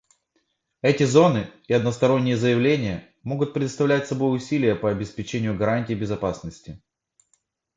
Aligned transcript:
Эти 0.81 1.03
зоны 1.03 1.51
и 1.67 1.73
односторонние 1.73 2.35
заявления 2.35 3.07
могут 3.21 3.53
представлять 3.53 4.07
собой 4.07 4.35
усилия 4.35 4.73
по 4.75 4.89
обеспечению 4.89 5.55
гарантий 5.55 5.93
безопасности. 5.93 6.81